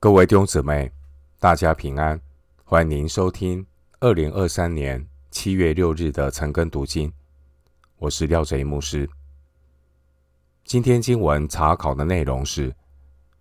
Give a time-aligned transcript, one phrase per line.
[0.00, 0.92] 各位弟兄姊妹，
[1.40, 2.20] 大家平安！
[2.62, 3.66] 欢迎您收听
[3.98, 7.12] 二零二三年七月六日的晨更读经。
[7.96, 9.10] 我是廖哲一牧师。
[10.62, 12.70] 今天经文查考的内容是《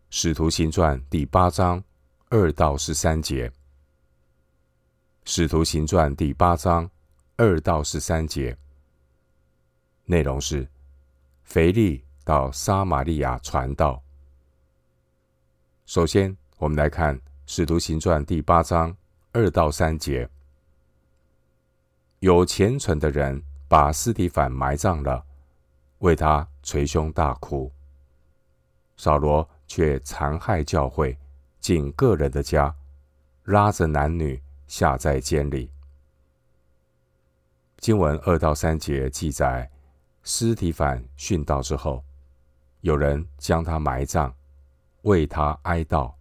[0.10, 1.84] 使徒行传》第八章
[2.30, 3.48] 二到十三节。
[5.26, 6.90] 《使徒行传》第八章
[7.36, 8.58] 二到十三节
[10.06, 10.68] 内容是
[11.44, 14.02] 腓力到撒玛利亚传道。
[15.86, 17.16] 首先，我们来看
[17.46, 18.96] 《使徒行传》第八章
[19.32, 20.28] 二到三节：
[22.18, 25.24] 有虔诚的人把司提反埋葬了，
[26.00, 27.72] 为他捶胸大哭。
[28.96, 31.16] 扫罗却残害教会，
[31.60, 32.76] 进个人的家，
[33.44, 35.70] 拉着男女下在监里。
[37.78, 39.70] 经文二到三节记载，
[40.24, 42.04] 司提反殉道之后，
[42.82, 44.34] 有人将他埋葬，
[45.04, 46.17] 为他哀悼。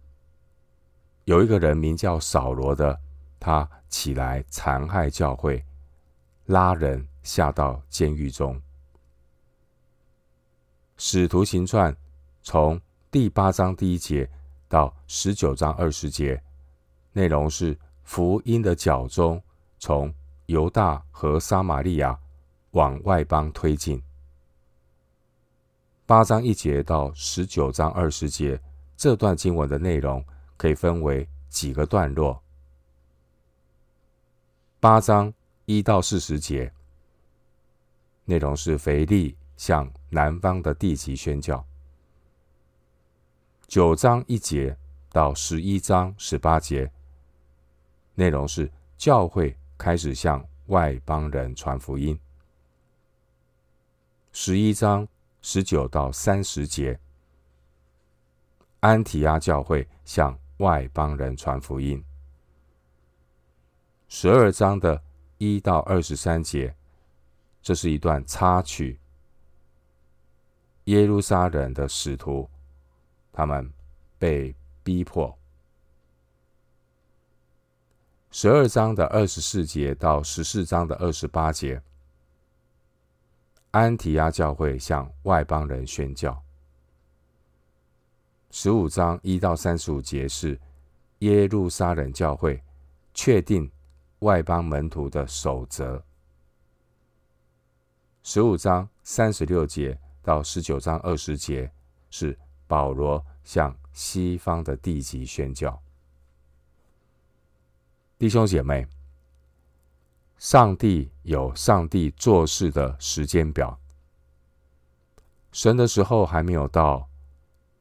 [1.27, 2.97] 有一个人名叫扫罗的，
[3.37, 5.61] 他起来残害教会，
[6.45, 8.57] 拉人下到监狱中。
[10.95, 11.93] 使徒行传
[12.41, 12.79] 从
[13.11, 14.29] 第八章第一节
[14.69, 16.41] 到十九章二十节，
[17.11, 19.43] 内容是福音的脚踪
[19.79, 20.13] 从
[20.45, 22.17] 犹大和撒玛利亚
[22.71, 24.01] 往外邦推进。
[26.05, 28.57] 八章一节到十九章二十节
[28.95, 30.23] 这段经文的内容。
[30.57, 32.43] 可以分为几个段落。
[34.79, 35.33] 八章
[35.65, 36.71] 一到四十节，
[38.25, 41.65] 内容是腓利向南方的地级宣教。
[43.67, 44.77] 九章一节
[45.11, 46.91] 到十一章十八节，
[48.15, 52.17] 内容是教会开始向外邦人传福音。
[54.31, 55.07] 十一章
[55.41, 56.99] 十九到三十节，
[58.79, 62.03] 安提阿教会向外邦人传福音。
[64.07, 65.03] 十二章的
[65.37, 66.75] 一到二十三节，
[67.61, 68.99] 这是一段插曲。
[70.85, 72.49] 耶路撒冷的使徒，
[73.33, 73.71] 他们
[74.17, 75.37] 被逼迫。
[78.31, 81.81] 十二章的二十四节到十四章的二十八节，
[83.71, 86.41] 安提阿教会向外邦人宣教。
[88.49, 90.59] 十五章一到三十五节是
[91.19, 92.61] 耶路撒冷教会
[93.13, 93.69] 确定
[94.19, 96.01] 外邦门徒的守则。
[98.23, 101.71] 十五章三十六节到十九章二十节
[102.09, 102.37] 是
[102.67, 105.79] 保罗向西方的地级宣教。
[108.17, 108.87] 弟兄姐妹，
[110.37, 113.77] 上帝有上帝做事的时间表，
[115.51, 117.06] 神的时候还没有到。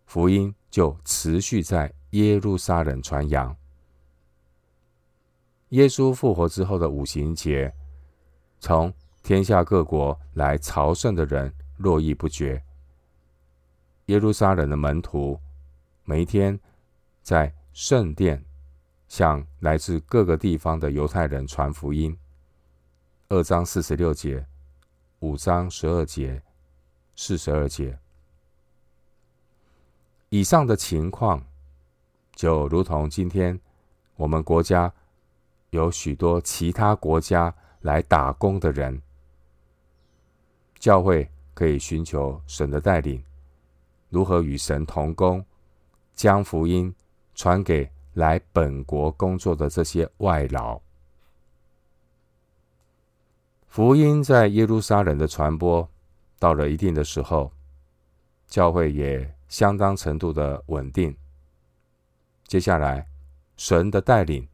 [0.07, 3.55] 福音就持续在耶路撒冷传扬。
[5.71, 7.75] 耶稣复活之后的五旬节，
[8.61, 12.63] 从天下各国来朝圣的人络绎不绝。
[14.07, 15.39] 耶路撒冷的门徒
[16.05, 16.59] 每一天
[17.21, 18.45] 在圣殿
[19.09, 22.17] 向来自各个地方的犹太人传福音。
[23.29, 24.47] 二章四十六节，
[25.19, 26.41] 五章十二节，
[27.17, 27.99] 四十二节。
[30.37, 31.43] 以上的情况，
[32.35, 33.59] 就如同今天
[34.17, 34.93] 我们国家
[35.71, 39.01] 有许多其他国家来打工的人，
[40.79, 43.25] 教会可以寻求神的带领，
[44.11, 45.43] 如何与神同工，
[46.15, 46.95] 将福音
[47.35, 50.79] 传给来本国工作的这些外劳。
[53.69, 55.89] 福音在耶路撒冷的传播
[56.39, 57.51] 到了一定的时候，
[58.47, 59.36] 教会也。
[59.49, 61.17] 相当程度的稳定。
[62.47, 63.07] 接下来，
[63.57, 64.47] 神的带领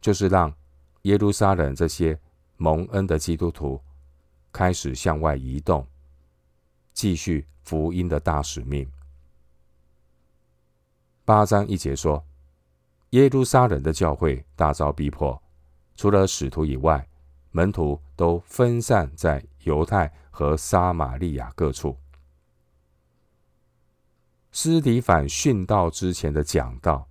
[0.00, 0.52] 就是让
[1.02, 2.18] 耶路撒冷这些
[2.56, 3.80] 蒙恩的基督徒
[4.52, 5.86] 开始向外移动，
[6.92, 8.90] 继续福音的大使命。
[11.24, 12.24] 八章一节说，
[13.10, 15.40] 耶路撒冷的教会大遭逼迫，
[15.94, 17.06] 除了使徒以外，
[17.50, 21.96] 门徒都分散在犹太和撒玛利亚各处。
[24.58, 27.06] 司提反殉道之前的讲道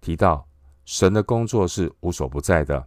[0.00, 0.46] 提到，
[0.84, 2.86] 神的工作是无所不在的，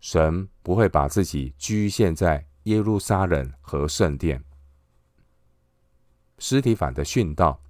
[0.00, 4.42] 神不会把自己局限在耶路撒冷和圣殿。
[6.38, 7.60] 司提反的殉道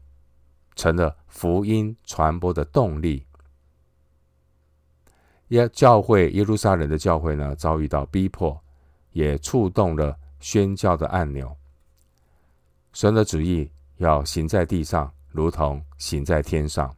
[0.76, 3.26] 成了福音传播的动力。
[5.48, 8.62] 耶教会耶路撒冷的教会呢，遭遇到逼迫，
[9.10, 11.56] 也触动了宣教的按钮。
[12.92, 13.71] 神的旨意。
[13.96, 16.94] 要行在地上，如同行在天上。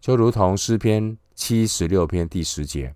[0.00, 2.94] 就如同诗篇七十六篇第十节。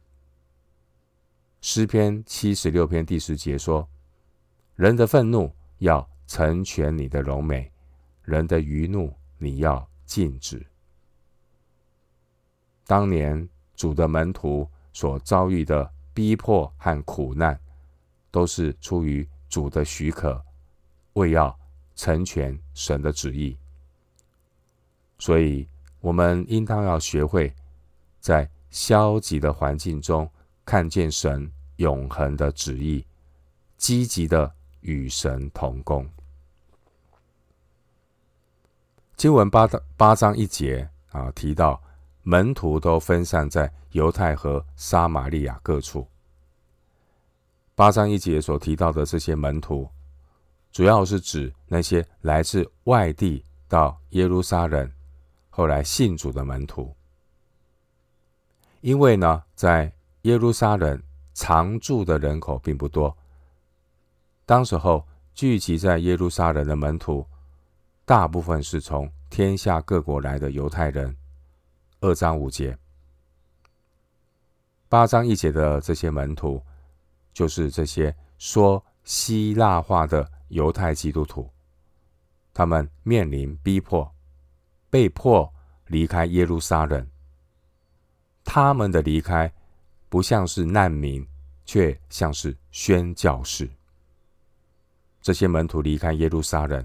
[1.61, 3.89] 诗篇七十六篇第十节说
[4.77, 7.73] ：“人的愤怒要成全你的荣美，
[8.23, 10.65] 人的愚怒你要禁止。”
[12.87, 17.59] 当年主的门徒所遭遇的逼迫和苦难，
[18.31, 20.43] 都是出于主的许可，
[21.19, 21.55] 为要
[21.94, 23.56] 成全神的旨意。
[25.19, 25.69] 所以，
[26.00, 27.53] 我们应当要学会
[28.20, 30.31] 在消极的环境中
[30.65, 33.05] 看见神永恒的旨意，
[33.76, 36.09] 积极的与神同工。
[39.17, 39.67] 经文八
[39.97, 41.82] 八章一节啊，提到
[42.23, 46.06] 门徒都分散在犹太和撒玛利亚各处。
[47.75, 49.88] 八章一节所提到的这些门徒，
[50.70, 54.91] 主要是指那些来自外地到耶路撒冷。
[55.50, 56.94] 后来信主的门徒，
[58.81, 59.93] 因为呢，在
[60.23, 61.03] 耶路撒冷
[61.35, 63.17] 常住的人口并不多。
[64.47, 65.05] 当时候
[65.35, 67.26] 聚集在耶路撒冷的门徒，
[68.05, 71.17] 大部分是从天下各国来的犹太人。
[72.00, 72.79] 二章五节，
[74.88, 76.62] 八章一节的这些门徒，
[77.32, 81.50] 就是这些说希腊话的犹太基督徒，
[82.53, 84.11] 他们面临逼迫。
[84.91, 85.53] 被迫
[85.89, 87.06] 离开耶路撒冷，
[88.43, 89.53] 他们的离开
[90.09, 91.27] 不像是难民，
[91.67, 93.69] 却像是宣教士。
[95.21, 96.83] 这些门徒离开耶路撒冷，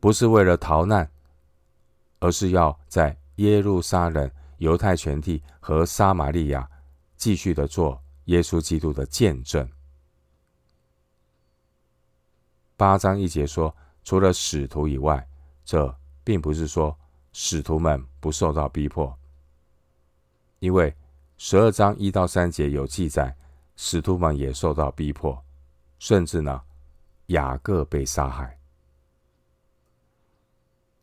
[0.00, 1.08] 不是为了逃难，
[2.18, 6.68] 而是要在耶路撒冷、犹太全地和撒玛利亚
[7.16, 9.68] 继续的做耶稣基督的见证。
[12.76, 15.28] 八章一节说，除了使徒以外，
[15.64, 16.96] 这并不是说。
[17.34, 19.18] 使徒们不受到逼迫，
[20.58, 20.94] 因为
[21.38, 23.34] 十二章一到三节有记载，
[23.74, 25.42] 使徒们也受到逼迫，
[25.98, 26.60] 甚至呢，
[27.28, 28.58] 雅各被杀害。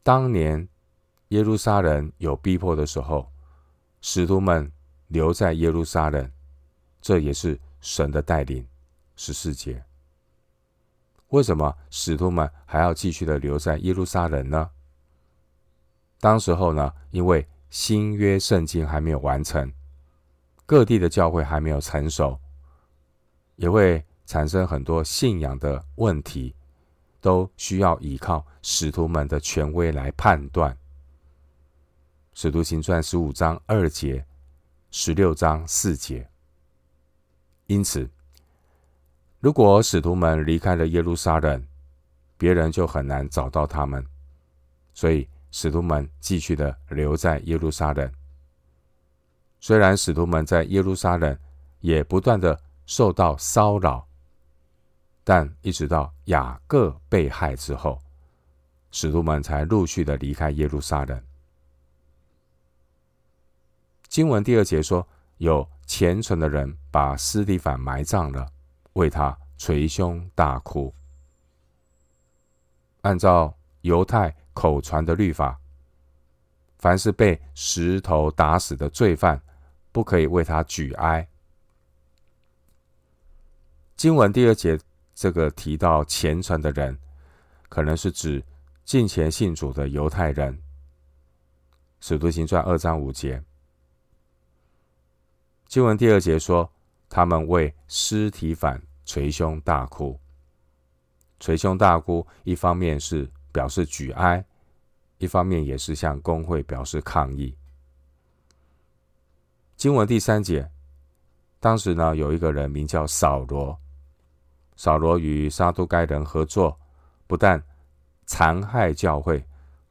[0.03, 0.69] 当年
[1.29, 3.27] 耶路撒冷有逼迫的时候，
[3.99, 4.71] 使徒们
[5.07, 6.31] 留在耶路撒冷，
[7.01, 8.63] 这也是神的带领。
[9.15, 9.83] 十四节，
[11.29, 14.69] 为什么使徒们还要继续的留在耶路撒冷呢？
[16.19, 19.71] 当时候呢，因为新约圣经还没有完成，
[20.65, 22.39] 各地的教会还没有成熟，
[23.55, 26.55] 也会产生很多信仰的问题，
[27.21, 30.75] 都需要依靠使徒们的权威来判断。
[32.33, 34.25] 使徒行传十五章二节，
[34.91, 36.27] 十六章四节。
[37.67, 38.09] 因此，
[39.39, 41.65] 如果使徒们离开了耶路撒冷，
[42.37, 44.05] 别人就很难找到他们，
[44.93, 45.27] 所以。
[45.51, 48.07] 使徒们继续的留在耶路撒冷，
[49.59, 51.35] 虽然使徒们在耶路撒冷
[51.79, 54.07] 也不断的受到骚扰，
[55.23, 57.99] 但一直到雅各被害之后，
[58.91, 61.19] 使徒们才陆续的离开耶路撒冷。
[64.07, 65.07] 经文第二节说，
[65.37, 68.47] 有虔诚的人把斯蒂凡埋葬了，
[68.93, 70.93] 为他捶胸大哭。
[73.01, 74.35] 按照犹太。
[74.51, 75.57] 口传的律法，
[76.79, 79.41] 凡是被石头打死的罪犯，
[79.93, 81.25] 不可以为他举哀。
[83.95, 84.77] 经文第二节
[85.15, 86.99] 这个提到虔诚的人，
[87.69, 88.43] 可能是指
[88.83, 90.61] 敬虔信主的犹太人。
[92.01, 93.41] 使徒行传二章五节，
[95.67, 96.69] 经文第二节说，
[97.09, 100.17] 他们为尸体反捶胸大哭。
[101.39, 104.43] 捶胸大哭，一方面是表示举哀。
[105.17, 107.53] 一方面也是向公会表示抗议。
[109.75, 110.69] 经文第三节，
[111.59, 113.77] 当时呢有一个人名叫扫罗，
[114.77, 116.79] 扫罗与撒都该人合作，
[117.27, 117.61] 不但
[118.25, 119.43] 残害教会，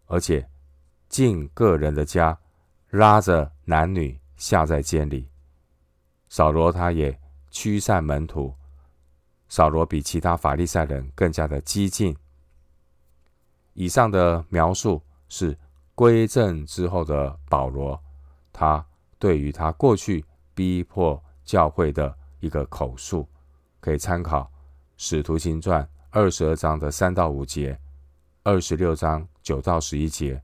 [0.07, 0.49] 而且
[1.11, 2.39] 进个人的家，
[2.89, 5.29] 拉着男女下在监里。
[6.29, 7.19] 扫罗他也
[7.51, 8.55] 驱散门徒，
[9.49, 12.17] 扫罗比其他法利赛人更加的激进。
[13.75, 15.03] 以上的描述。
[15.31, 15.55] 是
[15.95, 18.03] 归正之后的保罗，
[18.51, 18.83] 他
[19.19, 23.29] 对于他过去逼迫教会的一个口述，
[23.79, 24.41] 可以参考
[24.97, 27.79] 《使徒行传》二十二章的三到五节，
[28.43, 30.37] 二十六章九到十一节，《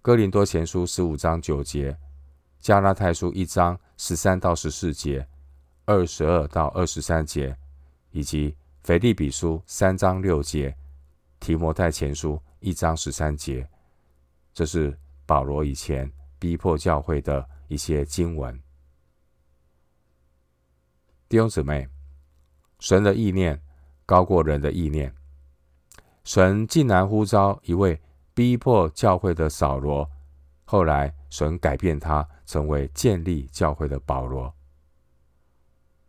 [0.00, 1.90] 哥林多前书》十五章九节，
[2.60, 5.26] 《加拉太书》一章十三到十四节，
[5.84, 7.54] 二十二到二十三节，
[8.12, 8.52] 以及
[8.84, 10.70] 《腓立比书》三章六节，
[11.40, 13.68] 《提摩太前书》一章十三节。
[14.54, 18.58] 这是保罗以前逼迫教会的一些经文。
[21.28, 21.86] 弟兄姊妹，
[22.78, 23.60] 神的意念
[24.06, 25.12] 高过人的意念。
[26.22, 28.00] 神竟然呼召一位
[28.32, 30.08] 逼迫教会的扫罗，
[30.64, 34.52] 后来神改变他，成为建立教会的保罗。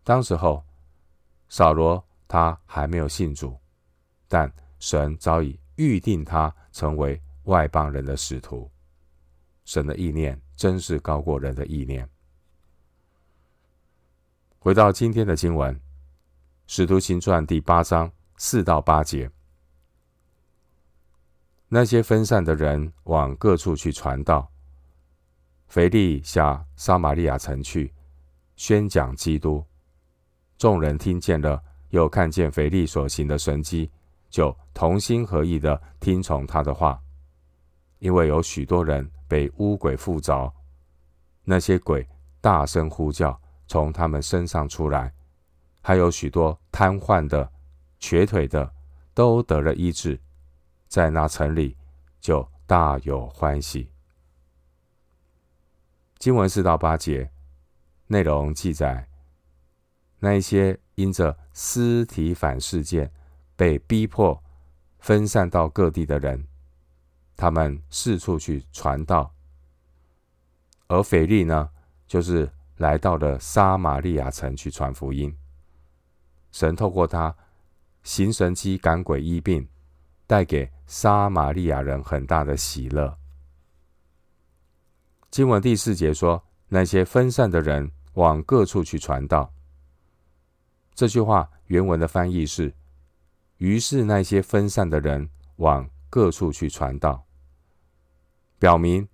[0.06, 0.64] 当时候，
[1.50, 3.60] 扫罗他还没有信主，
[4.26, 8.72] 但神早已预定他成为外邦人的使徒。
[9.66, 12.10] 神的意念真是高过人的意念。
[14.60, 15.76] 回到今天的经文，
[16.68, 19.30] 《使徒行传》第八章四到八节，
[21.68, 24.50] 那些分散的人往各处去传道。
[25.70, 27.94] 腓利下撒玛利亚城去，
[28.56, 29.64] 宣讲基督。
[30.58, 33.92] 众人听见了，又看见腓利所行的神迹，
[34.32, 37.00] 就同心合意的听从他的话。
[38.00, 40.52] 因为有许多人被污鬼附着，
[41.44, 42.08] 那些鬼
[42.42, 45.14] 大声呼叫，从他们身上出来，
[45.82, 47.48] 还有许多瘫痪的、
[48.00, 48.74] 瘸腿的，
[49.14, 50.20] 都得了医治，
[50.88, 51.78] 在那城里
[52.20, 53.88] 就大有欢喜。
[56.20, 57.32] 经文四到八节
[58.08, 59.08] 内容记载，
[60.20, 63.10] 那一些因着司提反事件
[63.56, 64.44] 被逼迫、
[65.00, 66.46] 分散到各地的人，
[67.38, 69.34] 他们四处去传道。
[70.88, 71.70] 而腓力呢，
[72.06, 75.34] 就是来到了撒玛利亚城去传福音。
[76.52, 77.34] 神透过他
[78.04, 79.70] 行神迹、赶鬼、医病，
[80.28, 83.19] 带给撒玛利亚人很大的喜乐。
[85.32, 89.54] 经文第四节说：“那些分散的人往各处去传道。”
[90.96, 92.74] 这句话原文的翻译是
[93.58, 97.24] ：“于是那些分散的人往各处去传道。”
[98.58, 99.08] 表明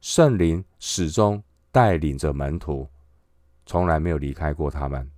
[0.00, 2.88] 圣灵始终带领着门徒，
[3.64, 5.08] 从来没有离开过他们，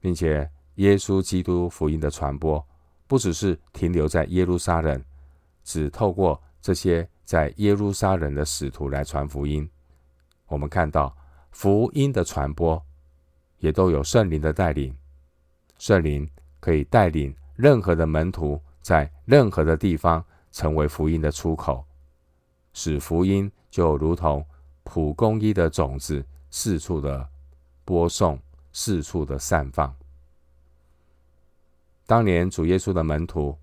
[0.00, 2.66] 并且耶稣基督福音的传播
[3.06, 5.04] 不只是停留在耶路撒冷，
[5.62, 7.06] 只透过这些。
[7.30, 9.70] 在耶路撒冷的使徒来传福音，
[10.48, 11.16] 我们看到
[11.52, 12.84] 福音的传播
[13.58, 14.92] 也都有圣灵的带领。
[15.78, 21.84] 圣灵可以带领任何的门徒在任何的地方成为福音的出口，
[22.72, 24.44] 使福音就如同
[24.82, 27.28] 蒲公英的种子四处的
[27.84, 28.36] 播送，
[28.72, 29.94] 四处的散放。
[32.06, 33.56] 当年主耶稣的门徒，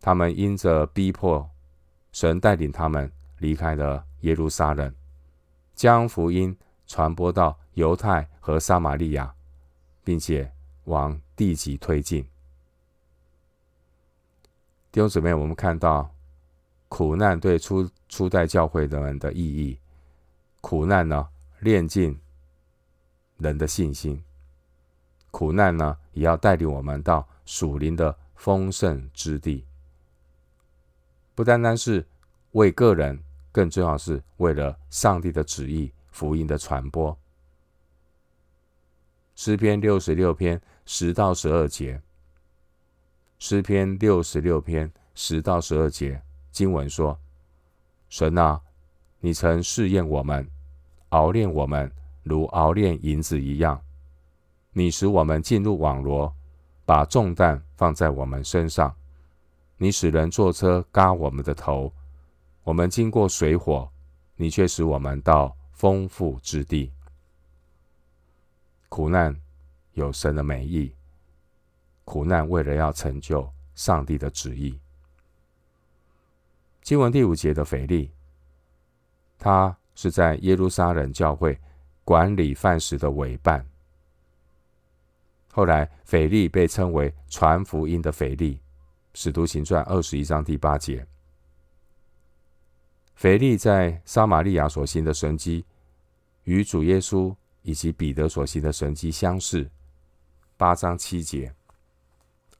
[0.00, 1.46] 他们因着逼迫。
[2.18, 3.08] 神带领他们
[3.38, 4.92] 离开了耶路撒冷，
[5.76, 9.32] 将福音传播到犹太和撒玛利亚，
[10.02, 10.52] 并且
[10.86, 12.24] 往地极推进。
[14.90, 16.12] 弟兄姊妹，我们看到
[16.88, 19.78] 苦难对初初代教会的人的意义，
[20.60, 21.28] 苦难呢
[21.60, 22.18] 炼尽
[23.36, 24.20] 人的信心，
[25.30, 29.64] 苦难呢也要带领我们到属灵的丰盛之地。
[31.38, 32.04] 不单单是
[32.50, 33.16] 为个人，
[33.52, 37.16] 更重要是为了上帝的旨意、福音的传播。
[39.36, 42.02] 诗篇六十六篇十到十二节，
[43.38, 47.16] 诗篇六十六篇十到十二节经文说
[48.10, 48.60] ：“神啊，
[49.20, 50.44] 你曾试验我们，
[51.10, 51.88] 熬炼我们，
[52.24, 53.80] 如熬炼银子一样。
[54.72, 56.34] 你使我们进入网罗，
[56.84, 58.92] 把重担放在我们身上。”
[59.80, 61.92] 你使人坐车轧我们的头，
[62.64, 63.88] 我们经过水火，
[64.34, 66.92] 你却使我们到丰富之地。
[68.88, 69.34] 苦难
[69.92, 70.92] 有神的美意，
[72.04, 74.76] 苦难为了要成就上帝的旨意。
[76.82, 78.10] 经文第五节的腓利，
[79.38, 81.56] 他是在耶路撒冷教会
[82.02, 83.64] 管理饭食的委办。
[85.52, 88.58] 后来腓利被称为传福音的腓利。
[89.20, 91.04] 使徒行传二十一章第八节，
[93.16, 95.64] 腓利在撒玛利亚所行的神迹，
[96.44, 99.68] 与主耶稣以及彼得所行的神迹相似。
[100.56, 101.52] 八章七节，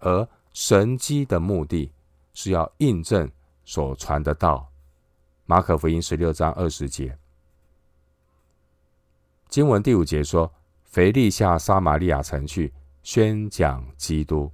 [0.01, 1.93] 而神迹的目的
[2.35, 3.31] 是要印证
[3.65, 4.69] 所传的道。
[5.47, 7.17] 马可福音十六章二十节，
[9.49, 12.73] 经文第五节说，腓利下撒玛利亚城去
[13.05, 14.51] 宣讲基督。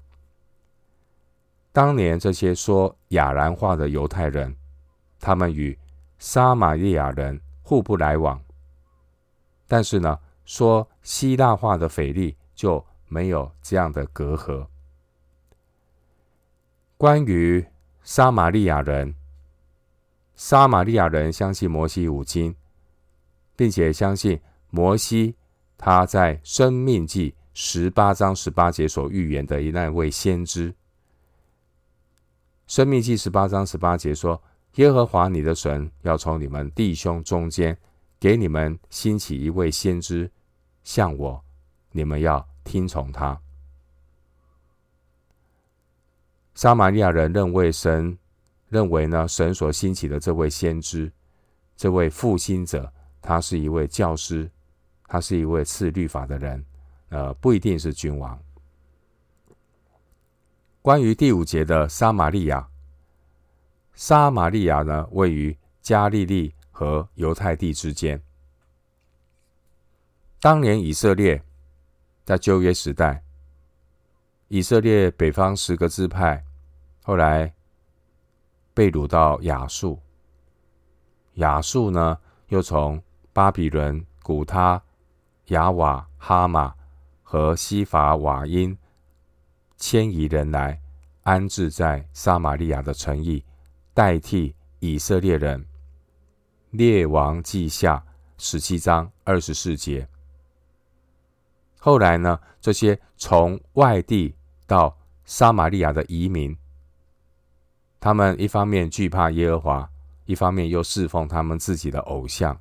[1.75, 4.55] 当年这些说亚兰话的犹太人，
[5.19, 5.77] 他们与
[6.21, 8.41] 撒玛利亚人互不来往。
[9.67, 14.69] 但是呢，说希腊话的腓利就没有这样的隔阂。
[16.97, 17.67] 关于
[18.05, 19.17] 撒玛利亚人，
[20.37, 22.55] 撒玛利亚人相信摩西五经，
[23.57, 24.41] 并且相信
[24.71, 25.35] 摩西
[25.77, 30.73] 他在生命记十八章十八节所预言的一那位先知。
[32.67, 34.41] 申命记十八章十八节说
[34.77, 37.77] ：“耶和华你的神要从你们弟兄中间
[38.19, 40.31] 给你们兴起一位先知，
[40.83, 41.43] 像我，
[41.93, 43.39] 你们要听从他。”
[46.55, 48.17] 撒玛利亚人认为神
[48.69, 51.13] 认为呢，神所兴起的这位先知，
[51.77, 52.91] 这位复兴者，
[53.21, 54.51] 他是一位教师，
[55.07, 56.65] 他是一位赐律法的人，
[57.11, 58.41] 呃，不一定是君王。
[60.85, 62.69] 关于第五节的撒玛利亚，
[63.95, 68.23] 撒玛利亚呢，位于加利利和犹太地之间。
[70.43, 71.43] 当年以色列
[72.23, 73.25] 在旧约时代。
[74.49, 76.45] 以色列北方十个支派，
[77.03, 77.55] 后来
[78.75, 79.99] 被掳到亚述。
[81.37, 84.83] 亚述呢，又从巴比伦、古他、
[85.47, 86.75] 亚瓦、哈马
[87.23, 88.77] 和西法瓦因
[89.87, 90.81] 迁移人来，
[91.25, 93.45] 安置在撒玛利亚的城邑，
[93.93, 95.63] 代替以色列人。
[96.71, 98.03] 列王记下
[98.39, 100.09] 十七章二十四节。
[101.79, 104.35] 后来呢，这些从外地
[104.67, 106.57] 到撒玛利亚的移民，
[108.01, 109.91] 他们一方面惧怕耶和华，
[110.25, 112.59] 一方面又侍奉他们自己的偶像。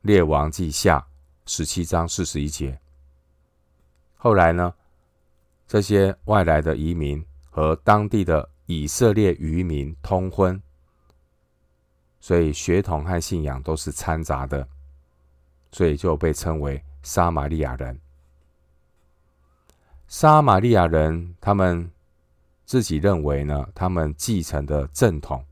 [0.00, 1.06] 列王记下
[1.46, 2.76] 十七章四十一节。
[4.16, 4.74] 后来呢，
[5.68, 10.60] 这些外来的移民和当地的以色列渔民通婚，
[12.18, 14.66] 所以血统和信仰都是掺杂的，
[15.70, 18.00] 所以就被称为撒玛利亚人。
[20.06, 21.90] 撒玛利亚人，他们
[22.64, 25.44] 自己认为呢，他们继承的正统，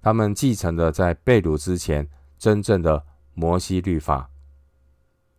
[0.00, 4.30] 他们继承的在被掳之前真正的摩西律法。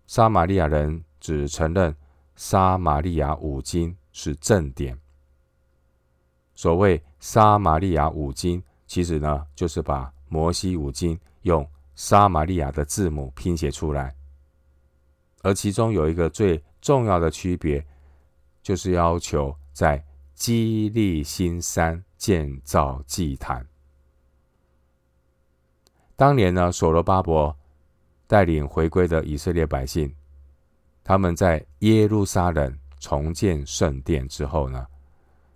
[0.06, 1.96] 撒玛利亚人只承认
[2.36, 5.00] 撒玛利亚五经是正典。
[6.54, 14.16] 所谓撒玛利亚五经，其实呢，就是把摩西五经用撒玛利亚的字母拼写出来，
[15.42, 17.86] 而其中有一个最重要的区别。
[18.66, 23.64] 就是要求在基利新山建造祭坛。
[26.16, 27.56] 当年呢，所罗巴伯
[28.26, 30.12] 带领回归的以色列百姓，
[31.08, 34.88] 他们在耶路撒冷重建圣殿之后呢，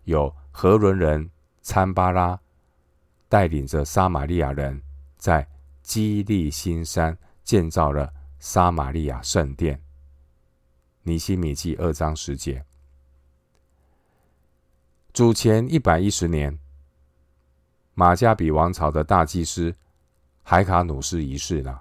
[0.04, 1.28] 有何伦人
[1.64, 2.40] 参巴拉
[3.28, 4.80] 带领着撒玛利亚人
[5.18, 5.50] 在
[5.82, 9.82] 基利新山建造了撒玛利亚圣殿。
[11.02, 12.64] 尼希米记二章十节。
[15.12, 16.60] 主前一百一十年，
[17.96, 19.74] 马加比王朝的大祭司
[20.44, 21.80] 海卡努斯一世呢，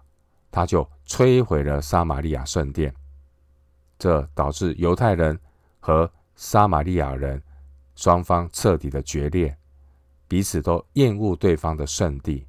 [0.50, 2.94] 他就摧毁了撒玛利亚圣殿，
[3.98, 5.38] 这导致犹太人
[5.80, 7.42] 和撒玛利亚人
[7.94, 9.56] 双方彻底的决裂，
[10.28, 12.46] 彼此都厌恶对方的圣地。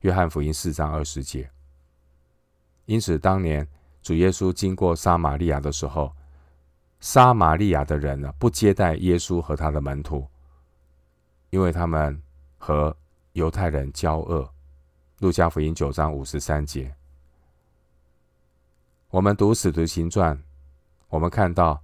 [0.00, 1.50] 约翰福音四章二十节。
[2.86, 3.66] 因此，当年
[4.00, 6.14] 主耶稣经过撒玛利亚的时候，
[7.00, 10.26] 撒玛利亚的人呢，不接待耶稣和他的门徒，
[11.50, 12.22] 因为他们
[12.56, 12.96] 和
[13.32, 14.48] 犹太人交恶。
[15.18, 16.94] 路加福音九章五十三节。
[19.10, 20.40] 我们读使徒行传，
[21.08, 21.82] 我们看到，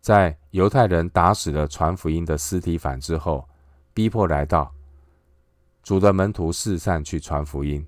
[0.00, 3.48] 在犹太人打死了传福音的司提反之后，
[3.92, 4.72] 逼迫来到
[5.82, 7.86] 主的门徒四散去传福音。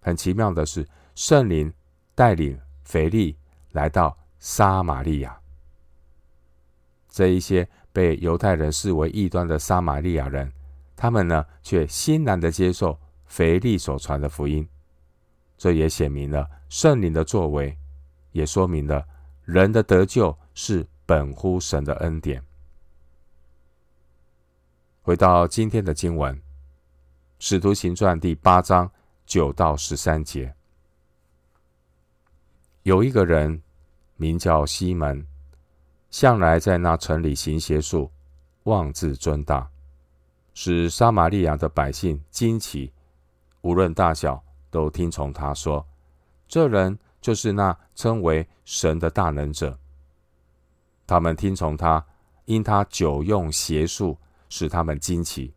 [0.00, 1.72] 很奇妙的是，圣灵
[2.14, 3.36] 带领腓力
[3.72, 4.16] 来到。
[4.46, 5.40] 撒玛利亚，
[7.08, 10.52] 这一些被犹太人视为异端的撒玛利亚人，
[10.94, 14.68] 他们呢却欣然的接受腓力所传的福音。
[15.56, 17.74] 这也显明了圣灵的作为，
[18.32, 19.02] 也说明了
[19.44, 22.42] 人的得救是本乎神的恩典。
[25.02, 26.34] 回到今天的经文，
[27.38, 28.90] 《使徒行传》第八章
[29.26, 30.54] 九到十三节，
[32.82, 33.60] 有一个人。
[34.16, 35.26] 名叫西门，
[36.08, 38.12] 向来在那城里行邪术，
[38.62, 39.68] 妄自尊大，
[40.54, 42.92] 使撒玛利亚的百姓惊奇，
[43.62, 45.84] 无论大小都听从他说。
[46.46, 49.78] 这人就是那称为神的大能者。
[51.06, 52.04] 他们听从他，
[52.44, 54.18] 因他久用邪术，
[54.50, 55.54] 使他们惊奇。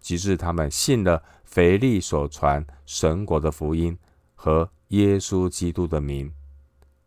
[0.00, 3.96] 即至他们信了腓力所传神国的福音
[4.34, 6.28] 和耶稣基督的名。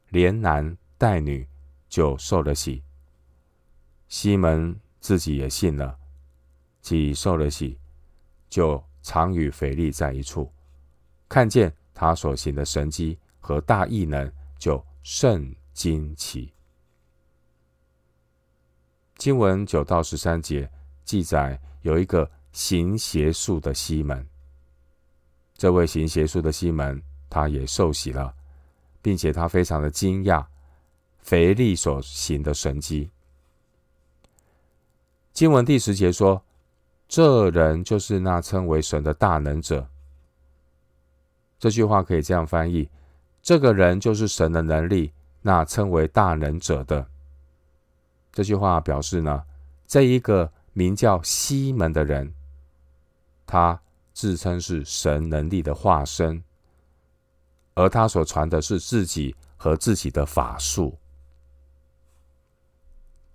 [0.08, 1.46] 连男带女
[1.90, 2.82] 就受了洗，
[4.08, 5.98] 西门自己也信了，
[6.82, 7.78] 既受了洗，
[8.50, 10.50] 就常与腓力在一处，
[11.28, 16.52] 看见他所行的神迹和大异能，就甚惊奇。
[19.18, 20.68] 经文九到十三节
[21.04, 24.28] 记载，有一个行邪术的西门。
[25.56, 28.34] 这位行邪术的西门，他也受洗了，
[29.00, 30.44] 并且他非常的惊讶
[31.20, 33.12] 腓力所行的神迹。
[35.34, 36.44] 经文第十节说
[37.08, 39.88] ：“这人就是那称为神的大能者。”
[41.60, 42.90] 这句话可以这样翻译
[43.46, 47.06] ：“这个人就是神的能力，那称为大能者的。”
[48.34, 49.44] 这句话表示呢，
[49.86, 52.34] 这一个名叫西门的人，
[53.46, 53.80] 他
[54.14, 56.44] 自称是神能力的化身，
[57.76, 60.98] 而他所传的是自己和自己的法术。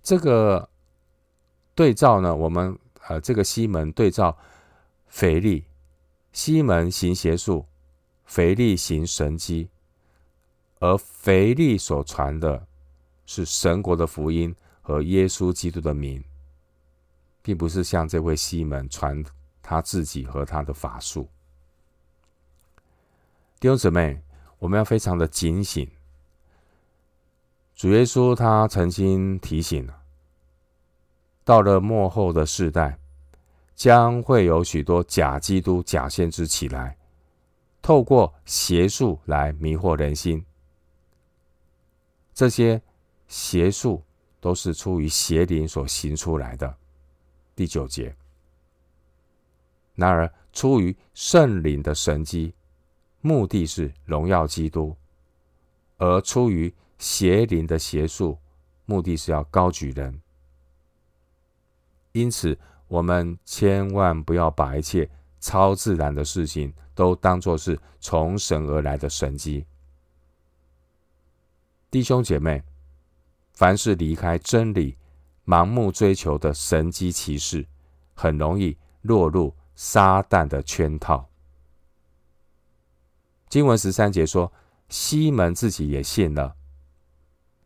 [0.03, 0.67] 这个
[1.73, 4.37] 对照呢，我们呃，这个西门对照
[5.07, 5.63] 腓力，
[6.33, 7.65] 西门行邪术，
[8.25, 9.69] 腓力行神迹，
[10.81, 12.67] 而腓力所传的
[13.25, 14.53] 是神国的福音。
[14.83, 16.21] 和耶稣基督的名，
[17.43, 19.23] 并不是向这位西门传
[19.61, 21.29] 他自己和他的法术。
[23.59, 24.19] 弟兄姊妹，
[24.57, 25.87] 我们要非常的警醒。
[27.75, 30.01] 主耶稣他曾经提醒了，
[31.45, 32.97] 到了末后的世代，
[33.75, 36.97] 将会有许多假基督、假先知起来，
[37.83, 40.43] 透过邪术来迷惑人心。
[42.33, 42.81] 这些
[43.27, 44.03] 邪术。
[44.41, 46.75] 都是出于邪灵所行出来的。
[47.55, 48.15] 第九节，
[49.93, 52.55] 然而出于圣灵的神迹，
[53.21, 54.95] 目的是荣耀基督；
[55.99, 58.35] 而出于邪灵的邪术，
[58.87, 60.19] 目的是要高举人。
[62.13, 65.07] 因此，我们千万不要把一切
[65.39, 69.67] 超自然的事情都当作是从神而来的神迹。
[71.91, 72.63] 弟兄姐妹。
[73.53, 74.97] 凡是离开真理、
[75.45, 77.67] 盲目追求的神迹奇事，
[78.15, 81.29] 很容易落入撒旦的圈套。
[83.49, 84.51] 经文十三节说，
[84.87, 86.55] 西门自己也信了，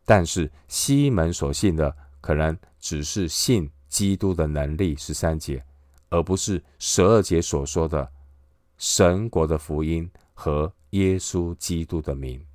[0.04, 5.64] 但是西门所信的可能只是信基督的能力，十三节，
[6.10, 8.12] 而不是十二节所说的
[8.76, 12.45] 神国的福音和耶稣基督的名。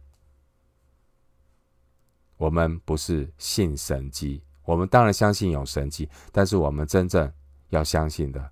[2.41, 7.31] 我们不是信神迹，我们当然相信有神迹，但是我们真正
[7.69, 8.51] 要相信的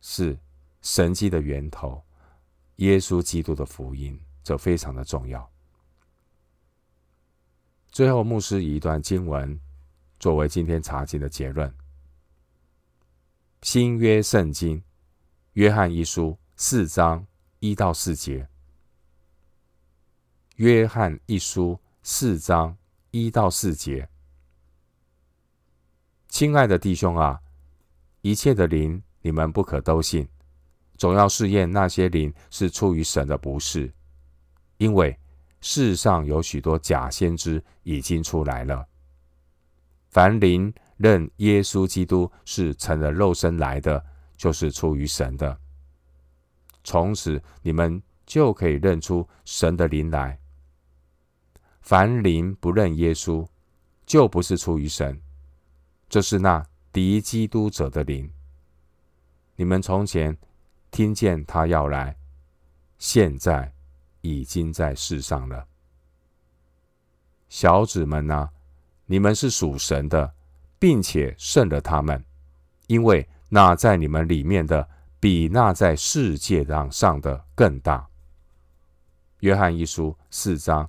[0.00, 0.34] 是
[0.80, 2.02] 神迹的源头——
[2.76, 5.46] 耶稣基督的福音，这非常的重要。
[7.90, 9.60] 最后，牧师以一段经文
[10.18, 11.70] 作为今天查经的结论：
[13.60, 14.82] 新约圣经
[15.52, 17.26] 约翰一书四章
[17.58, 18.48] 一到四节，
[20.56, 22.74] 约翰一书四章。
[23.14, 24.08] 一到四节，
[26.26, 27.40] 亲爱的弟兄啊，
[28.22, 30.28] 一切的灵你们不可都信，
[30.96, 33.94] 总要试验那些灵是出于神的，不是，
[34.78, 35.16] 因为
[35.60, 38.84] 世上有许多假先知已经出来了。
[40.10, 44.04] 凡灵认耶稣基督是成了肉身来的，
[44.36, 45.56] 就是出于神的。
[46.82, 50.36] 从此你们就可以认出神的灵来。
[51.84, 53.46] 凡灵不认耶稣，
[54.06, 55.20] 就不是出于神，
[56.08, 58.32] 这是那敌基督者的灵。
[59.54, 60.34] 你们从前
[60.90, 62.16] 听见他要来，
[62.96, 63.70] 现在
[64.22, 65.68] 已经在世上了。
[67.50, 68.48] 小子们哪，
[69.04, 70.32] 你们是属神的，
[70.78, 72.24] 并且胜了他们，
[72.86, 74.88] 因为那在你们里面的，
[75.20, 78.08] 比那在世界上上的更大。
[79.40, 80.88] 约翰一书四章。